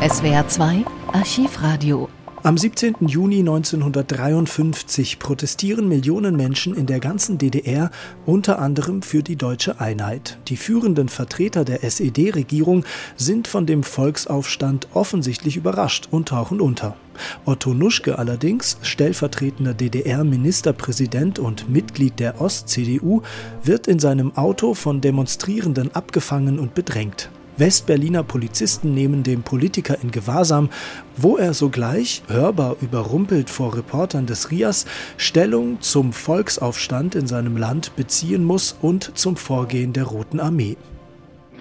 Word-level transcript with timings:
SWR 0.00 0.48
2 0.48 0.84
Archivradio. 1.12 2.08
Am 2.42 2.56
17. 2.56 3.06
Juni 3.06 3.40
1953 3.40 5.18
protestieren 5.18 5.90
Millionen 5.90 6.36
Menschen 6.36 6.74
in 6.74 6.86
der 6.86 7.00
ganzen 7.00 7.36
DDR 7.36 7.90
unter 8.24 8.60
anderem 8.60 9.02
für 9.02 9.22
die 9.22 9.36
deutsche 9.36 9.78
Einheit. 9.78 10.38
Die 10.48 10.56
führenden 10.56 11.10
Vertreter 11.10 11.66
der 11.66 11.84
SED-Regierung 11.84 12.86
sind 13.16 13.46
von 13.46 13.66
dem 13.66 13.82
Volksaufstand 13.82 14.88
offensichtlich 14.94 15.58
überrascht 15.58 16.08
und 16.10 16.28
tauchen 16.28 16.62
unter. 16.62 16.96
Otto 17.44 17.74
Nuschke 17.74 18.18
allerdings, 18.18 18.78
stellvertretender 18.80 19.74
DDR-Ministerpräsident 19.74 21.38
und 21.38 21.68
Mitglied 21.68 22.18
der 22.18 22.40
Ost-CDU, 22.40 23.20
wird 23.64 23.86
in 23.86 23.98
seinem 23.98 24.34
Auto 24.34 24.72
von 24.72 25.02
Demonstrierenden 25.02 25.94
abgefangen 25.94 26.58
und 26.58 26.72
bedrängt. 26.72 27.28
Westberliner 27.60 28.22
Polizisten 28.22 28.94
nehmen 28.94 29.22
den 29.22 29.42
Politiker 29.42 29.98
in 30.02 30.10
Gewahrsam, 30.10 30.70
wo 31.16 31.36
er 31.36 31.52
sogleich, 31.52 32.22
hörbar 32.26 32.76
überrumpelt 32.80 33.50
vor 33.50 33.76
Reportern 33.76 34.24
des 34.24 34.50
RIAS, 34.50 34.86
Stellung 35.18 35.80
zum 35.82 36.14
Volksaufstand 36.14 37.14
in 37.14 37.26
seinem 37.26 37.58
Land 37.58 37.94
beziehen 37.96 38.44
muss 38.44 38.76
und 38.80 39.16
zum 39.16 39.36
Vorgehen 39.36 39.92
der 39.92 40.04
Roten 40.04 40.40
Armee. 40.40 40.78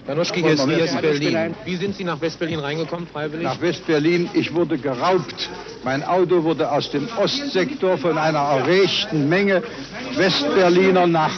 Danuschki, 0.08 0.42
hier 0.42 0.54
ist 0.54 0.66
Rias 0.66 1.02
Berlin. 1.02 1.54
Wie 1.66 1.76
sind 1.76 1.96
Sie 1.96 2.06
nach 2.06 2.20
Westberlin 2.20 2.60
reingekommen, 2.60 3.06
freiwillig? 3.06 3.44
Nach 3.44 3.62
Westberlin, 3.62 4.30
ich 4.34 4.52
wurde 4.56 4.78
geraubt. 4.78 5.50
Mein 5.84 6.04
Auto 6.04 6.44
wurde 6.44 6.72
aus 6.72 6.90
dem 6.92 7.08
Ostsektor 7.22 7.98
von 7.98 8.18
einer 8.18 8.40
erregten 8.40 9.28
Menge 9.28 9.62
Westberliner 10.16 11.06
nach 11.06 11.34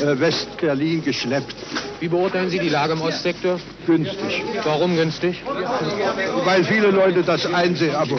äh, 0.00 0.20
Westberlin 0.20 1.02
geschleppt. 1.02 1.56
Wie 2.00 2.08
beurteilen 2.08 2.50
Sie 2.50 2.58
die 2.58 2.68
Lage 2.68 2.92
im 2.94 3.00
Ostsektor? 3.02 3.58
Günstig. 3.86 4.42
Warum 4.64 4.96
günstig? 4.96 5.42
Weil 6.44 6.64
viele 6.64 6.90
Leute 6.90 7.22
das 7.22 7.46
einsehen. 7.46 7.94
Aber 7.94 8.16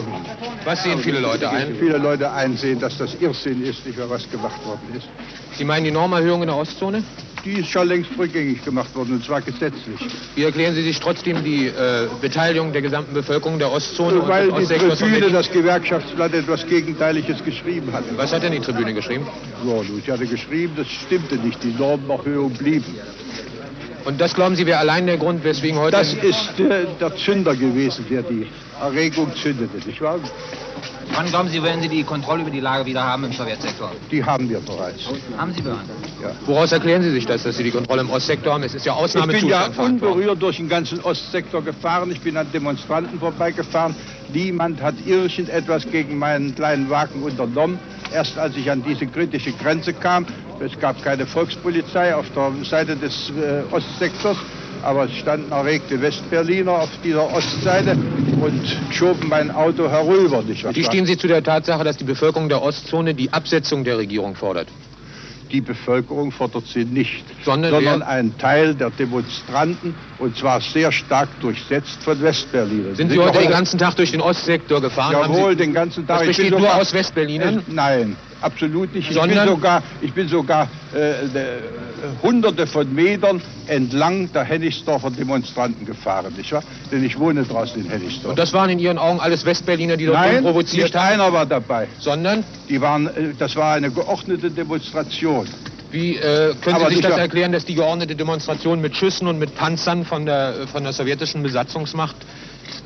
was 0.64 0.82
sehen 0.82 0.98
viele 0.98 1.20
Leute 1.20 1.48
ein? 1.48 1.76
Viele 1.78 1.98
Leute 1.98 2.30
einsehen, 2.32 2.80
dass 2.80 2.98
das 2.98 3.14
Irrsinn 3.20 3.62
ist, 3.62 3.86
nicht 3.86 3.98
mehr 3.98 4.10
was 4.10 4.28
gemacht 4.30 4.64
worden 4.66 4.96
ist. 4.96 5.08
Sie 5.56 5.64
meinen 5.64 5.84
die 5.84 5.90
Normerhöhung 5.90 6.42
in 6.42 6.48
der 6.48 6.56
Ostzone? 6.56 7.02
Die 7.44 7.60
ist 7.60 7.68
schon 7.68 7.86
längst 7.86 8.10
rückgängig 8.18 8.64
gemacht 8.64 8.92
worden, 8.96 9.12
und 9.12 9.24
zwar 9.24 9.40
gesetzlich. 9.40 10.00
Wie 10.34 10.42
erklären 10.42 10.74
Sie 10.74 10.82
sich 10.82 10.98
trotzdem 10.98 11.44
die 11.44 11.66
äh, 11.68 12.08
Beteiligung 12.20 12.72
der 12.72 12.82
gesamten 12.82 13.14
Bevölkerung 13.14 13.60
der 13.60 13.70
Ostzone? 13.70 14.26
Weil 14.26 14.48
und 14.48 14.68
die 14.68 14.74
Tribüne, 14.74 15.30
das 15.30 15.48
Gewerkschaftsblatt, 15.52 16.34
etwas 16.34 16.66
Gegenteiliges 16.66 17.44
geschrieben 17.44 17.92
hat. 17.92 18.02
Was 18.16 18.32
hat 18.32 18.42
denn 18.42 18.50
die 18.50 18.58
Tribüne 18.58 18.92
geschrieben? 18.92 19.28
Ja, 19.64 19.74
sie 20.04 20.12
hatte 20.12 20.26
geschrieben, 20.26 20.72
das 20.76 20.88
stimmte 20.88 21.36
nicht. 21.36 21.62
Die 21.62 21.72
Normenerhöhung 21.78 22.52
blieb. 22.52 22.82
Und 24.06 24.20
das 24.20 24.34
glauben 24.34 24.54
Sie 24.54 24.64
wäre 24.66 24.78
allein 24.78 25.06
der 25.06 25.18
Grund, 25.18 25.42
weswegen 25.42 25.78
heute... 25.80 25.90
Das 25.90 26.14
ist 26.14 26.60
äh, 26.60 26.86
der 27.00 27.16
Zünder 27.16 27.56
gewesen, 27.56 28.06
der 28.08 28.22
die 28.22 28.46
Erregung 28.80 29.34
zündete, 29.34 29.84
nicht 29.84 30.00
wahr? 30.00 30.20
Wann 31.12 31.26
glauben 31.26 31.48
Sie, 31.48 31.60
werden 31.60 31.82
Sie 31.82 31.88
die 31.88 32.04
Kontrolle 32.04 32.42
über 32.42 32.50
die 32.52 32.60
Lage 32.60 32.86
wieder 32.86 33.02
haben 33.02 33.24
im 33.24 33.32
Sowjetsektor? 33.32 33.90
Die 34.12 34.22
haben 34.22 34.48
wir 34.48 34.60
bereits. 34.60 35.00
Haben 35.36 35.52
Sie 35.54 35.62
bereits? 35.62 35.88
Ja. 36.22 36.30
Woraus 36.44 36.70
erklären 36.70 37.02
Sie 37.02 37.10
sich 37.10 37.26
das, 37.26 37.42
dass 37.42 37.56
Sie 37.56 37.64
die 37.64 37.72
Kontrolle 37.72 38.02
im 38.02 38.10
Ostsektor 38.10 38.54
haben? 38.54 38.62
Es 38.62 38.74
ist 38.74 38.86
ja 38.86 38.92
Ausnahmezustand. 38.92 39.70
Ich 39.70 39.76
bin 39.76 39.84
ja 39.84 39.90
unberührt 39.90 40.40
durch 40.40 40.58
den 40.58 40.68
ganzen 40.68 41.00
Ostsektor 41.00 41.62
gefahren. 41.62 42.12
Ich 42.12 42.20
bin 42.20 42.36
an 42.36 42.46
Demonstranten 42.52 43.18
vorbeigefahren. 43.18 43.96
Niemand 44.32 44.82
hat 44.82 44.94
irgendetwas 45.04 45.84
gegen 45.90 46.18
meinen 46.18 46.54
kleinen 46.54 46.90
Wagen 46.90 47.22
unternommen. 47.22 47.78
Erst 48.12 48.38
als 48.38 48.56
ich 48.56 48.70
an 48.70 48.82
diese 48.82 49.06
kritische 49.06 49.52
Grenze 49.52 49.92
kam, 49.92 50.26
es 50.60 50.78
gab 50.78 51.02
keine 51.02 51.26
Volkspolizei 51.26 52.14
auf 52.14 52.26
der 52.34 52.52
Seite 52.64 52.96
des 52.96 53.30
äh, 53.30 53.62
Ostsektors, 53.74 54.36
aber 54.82 55.04
es 55.04 55.12
standen 55.12 55.52
erregte 55.52 56.00
Westberliner 56.00 56.72
auf 56.72 56.90
dieser 57.02 57.30
Ostseite 57.32 57.96
und 58.40 58.76
schoben 58.90 59.28
mein 59.28 59.50
Auto 59.50 59.88
herüber. 59.88 60.44
Wie 60.46 60.84
stehen 60.84 61.06
Sie 61.06 61.16
zu 61.16 61.26
der 61.26 61.42
Tatsache, 61.42 61.84
dass 61.84 61.96
die 61.96 62.04
Bevölkerung 62.04 62.48
der 62.48 62.62
Ostzone 62.62 63.14
die 63.14 63.32
Absetzung 63.32 63.84
der 63.84 63.98
Regierung 63.98 64.34
fordert? 64.34 64.68
Die 65.56 65.62
Bevölkerung 65.62 66.32
fordert 66.32 66.66
sie 66.66 66.84
nicht, 66.84 67.24
sondern, 67.42 67.70
sondern 67.70 68.02
ein 68.02 68.36
Teil 68.36 68.74
der 68.74 68.90
Demonstranten 68.90 69.94
und 70.18 70.36
zwar 70.36 70.60
sehr 70.60 70.92
stark 70.92 71.30
durchsetzt 71.40 72.04
von 72.04 72.20
Westberlinern. 72.20 72.94
Sind 72.94 73.10
Sie 73.10 73.18
heute 73.18 73.38
den 73.38 73.50
ganzen 73.52 73.78
Tag 73.78 73.96
durch 73.96 74.10
den 74.10 74.20
Ostsektor 74.20 74.82
gefahren? 74.82 75.12
Jawohl, 75.12 75.56
den 75.56 75.72
ganzen 75.72 76.06
Tag. 76.06 76.18
Das 76.18 76.26
besteht 76.26 76.50
nur 76.50 76.74
aus 76.74 76.92
Westberlinern? 76.92 77.62
Nein, 77.68 78.18
absolut 78.40 78.94
nicht. 78.94 79.10
Ich 79.10 79.20
bin 79.20 79.46
sogar, 79.46 79.82
ich 80.00 80.12
bin 80.12 80.28
sogar 80.28 80.68
äh, 80.94 81.26
hunderte 82.22 82.66
von 82.66 82.92
Metern 82.94 83.40
entlang 83.66 84.30
der 84.32 84.44
Hennigsdorfer 84.44 85.10
Demonstranten 85.10 85.86
gefahren, 85.86 86.32
nicht 86.36 86.52
wahr? 86.52 86.62
Denn 86.90 87.04
ich 87.04 87.18
wohne 87.18 87.44
draußen 87.44 87.82
in 87.82 87.90
Hennigsdorf. 87.90 88.30
Und 88.30 88.38
das 88.38 88.52
waren 88.52 88.70
in 88.70 88.78
Ihren 88.78 88.98
Augen 88.98 89.20
alles 89.20 89.44
Westberliner, 89.44 89.96
die 89.96 90.06
dort 90.06 90.18
Nein, 90.18 90.42
provoziert 90.42 90.84
nicht 90.84 90.94
haben? 90.94 91.14
einer 91.20 91.32
war 91.32 91.46
dabei. 91.46 91.88
Sondern? 91.98 92.44
Die 92.68 92.80
waren, 92.80 93.06
äh, 93.08 93.34
das 93.38 93.56
war 93.56 93.74
eine 93.74 93.90
geordnete 93.90 94.50
Demonstration. 94.50 95.46
Wie 95.90 96.16
äh, 96.16 96.54
können 96.60 96.80
Sie 96.88 96.94
sich 96.96 97.02
das 97.02 97.16
erklären, 97.16 97.52
dass 97.52 97.64
die 97.64 97.74
geordnete 97.74 98.16
Demonstration 98.16 98.80
mit 98.80 98.96
Schüssen 98.96 99.28
und 99.28 99.38
mit 99.38 99.54
Panzern 99.54 100.04
von 100.04 100.26
der, 100.26 100.66
von 100.70 100.82
der 100.82 100.92
sowjetischen 100.92 101.42
Besatzungsmacht 101.42 102.16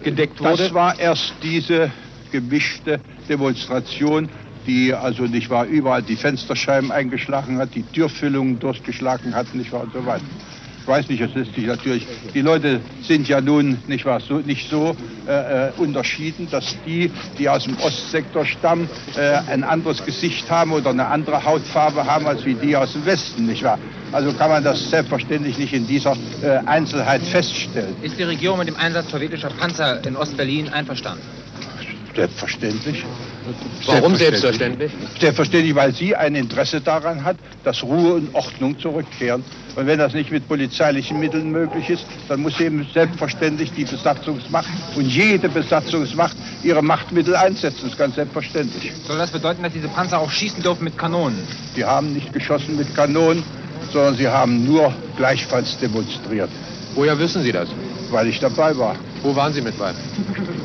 gedeckt 0.03 0.41
wurde? 0.41 0.65
Das 0.65 0.75
war 0.75 0.99
erst 0.99 1.33
diese 1.43 1.91
gemischte 2.31 3.01
Demonstration, 3.29 4.29
die 4.67 4.95
also 4.95 5.25
nicht 5.25 5.51
wahr 5.51 5.67
überall 5.67 6.03
die 6.03 6.17
Fensterscheiben 6.17 6.91
eingeschlagen 6.93 7.59
hat, 7.59 7.75
die 7.75 7.83
Türfüllungen 7.83 8.59
durchgeschlagen 8.59 9.35
hat, 9.35 9.55
nicht 9.55 9.73
wahr 9.73 9.83
und 9.83 9.93
so 9.93 10.05
weiter. 10.07 10.25
Ich 10.83 10.89
weiß 10.89 11.09
nicht, 11.09 11.21
es 11.21 11.37
ist 11.37 11.57
natürlich, 11.59 12.07
die 12.35 12.41
Leute 12.41 12.81
sind 13.03 13.29
ja 13.29 13.41
nun 13.41 13.79
nicht, 13.87 14.07
wahr, 14.07 14.19
so, 14.19 14.39
nicht 14.39 14.71
so 14.71 14.97
äh, 15.29 15.69
äh, 15.69 15.73
unterschieden, 15.77 16.49
dass 16.51 16.75
die, 16.87 17.11
die 17.39 17.49
aus 17.49 17.65
dem 17.65 17.77
Ostsektor 17.79 18.47
stammen, 18.47 18.89
äh, 19.15 19.39
ein 19.53 19.63
anderes 19.63 20.05
Gesicht 20.05 20.51
haben 20.51 20.73
oder 20.73 20.91
eine 20.91 21.07
andere 21.07 21.45
Hautfarbe 21.45 22.07
haben 22.07 22.27
als 22.27 22.45
wie 22.47 22.55
die 22.55 22.75
aus 22.77 22.95
dem 22.95 23.05
Westen, 23.05 23.47
nicht 23.47 23.63
wahr? 23.63 23.79
Also 24.11 24.33
kann 24.33 24.51
man 24.51 24.65
das 24.65 24.91
selbstverständlich 24.91 25.59
nicht 25.59 25.73
in 25.75 25.87
dieser 25.87 26.17
äh, 26.43 26.59
Einzelheit 26.67 27.23
feststellen. 27.23 27.95
Ist 28.03 28.19
die 28.19 28.25
Regierung 28.25 28.59
mit 28.59 28.67
dem 28.67 28.77
Einsatz 28.77 29.11
sowjetischer 29.11 29.51
Panzer 29.51 30.05
in 30.05 30.17
Ostberlin 30.17 30.71
einverstanden? 30.71 31.23
Selbstverständlich. 32.15 33.05
Warum 33.87 34.17
selbstverständlich? 34.17 34.93
Selbstverständlich, 35.21 35.75
weil 35.75 35.95
sie 35.95 36.15
ein 36.17 36.35
Interesse 36.35 36.81
daran 36.81 37.25
hat, 37.25 37.37
dass 37.65 37.83
Ruhe 37.83 38.15
und 38.15 38.35
Ordnung 38.35 38.79
zurückkehren. 38.79 39.45
Und 39.77 39.87
wenn 39.87 39.99
das 39.99 40.13
nicht 40.13 40.31
mit 40.31 40.49
polizeilichen 40.49 41.21
Mitteln 41.21 41.51
möglich 41.51 41.89
ist, 41.89 42.05
dann 42.29 42.41
muss 42.41 42.59
eben 42.61 42.87
selbstverständlich 42.93 43.73
die 43.73 43.85
Besatzungsmacht 43.85 44.69
und 44.97 45.07
jede 45.07 45.49
Besatzungsmacht 45.49 46.37
ihre 46.63 46.83
Machtmittel 46.83 47.37
einsetzen. 47.37 47.81
Das 47.83 47.93
ist 47.93 47.99
ganz 47.99 48.17
selbstverständlich. 48.17 48.93
Soll 49.07 49.19
das 49.19 49.31
bedeuten, 49.31 49.63
dass 49.63 49.73
diese 49.73 49.89
Panzer 49.89 50.19
auch 50.19 50.31
schießen 50.31 50.63
dürfen 50.63 50.85
mit 50.85 50.99
Kanonen? 50.99 51.39
Die 51.77 51.85
haben 51.85 52.13
nicht 52.13 52.33
geschossen 52.33 52.77
mit 52.77 52.95
Kanonen, 52.95 53.45
sondern 53.93 54.17
sie 54.17 54.29
haben 54.29 54.65
nur 54.65 54.93
gleichfalls 55.17 55.79
demonstriert. 55.79 56.51
Woher 56.95 57.19
wissen 57.19 57.43
Sie 57.43 57.53
das? 57.53 57.69
Weil 58.11 58.29
ich 58.29 58.41
dabei 58.41 58.77
war. 58.77 58.97
Wo 59.23 59.37
waren 59.37 59.53
Sie 59.53 59.61
mit 59.61 59.79
bei? 59.79 59.93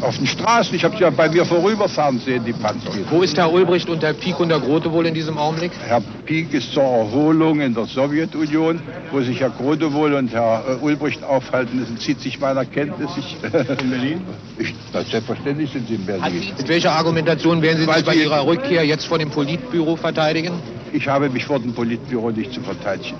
Auf 0.01 0.17
den 0.17 0.27
Straßen. 0.27 0.75
Ich 0.75 0.83
habe 0.83 0.95
sie 0.95 1.03
ja 1.03 1.09
bei 1.09 1.29
mir 1.29 1.45
vorüberfahren 1.45 2.19
sehen, 2.19 2.43
die 2.45 2.53
Panzer. 2.53 2.91
Wo 3.09 3.21
ist 3.21 3.37
Herr 3.37 3.51
Ulbricht 3.51 3.89
und 3.89 4.01
Herr 4.03 4.13
Pieck 4.13 4.39
und 4.39 4.49
der 4.49 4.59
Grote 4.59 4.91
wohl 4.91 5.05
in 5.05 5.13
diesem 5.13 5.37
Augenblick? 5.37 5.71
Herr 5.85 6.01
Pieck 6.25 6.53
ist 6.53 6.71
zur 6.73 6.83
Erholung 6.83 7.59
in 7.61 7.73
der 7.73 7.85
Sowjetunion, 7.85 8.79
wo 9.11 9.21
sich 9.21 9.39
Herr 9.39 9.49
Grote 9.49 9.91
wohl 9.93 10.13
und 10.13 10.31
Herr 10.31 10.63
äh, 10.67 10.83
Ulbricht 10.83 11.23
aufhalten. 11.23 11.79
Das 11.81 11.89
entzieht 11.89 12.19
sich 12.21 12.39
meiner 12.39 12.65
Kenntnis. 12.65 13.11
Ich, 13.17 13.37
in 13.43 13.89
Berlin? 13.89 14.21
Ich, 14.57 14.73
selbstverständlich 15.09 15.71
sind 15.71 15.87
Sie 15.87 15.95
in 15.95 16.05
Berlin. 16.05 16.53
Mit 16.57 16.67
welcher 16.67 16.93
Argumentation 16.93 17.61
werden 17.61 17.85
Sie 17.85 17.91
sich 17.91 18.05
bei 18.05 18.15
Ihrer 18.15 18.45
Rückkehr 18.45 18.85
jetzt 18.85 19.05
vor 19.05 19.17
dem 19.17 19.29
Politbüro 19.29 19.95
verteidigen? 19.95 20.53
Ich 20.93 21.07
habe 21.07 21.29
mich 21.29 21.45
vor 21.45 21.59
dem 21.59 21.73
Politbüro 21.73 22.31
nicht 22.31 22.53
zu 22.53 22.61
verteidigen. 22.61 23.15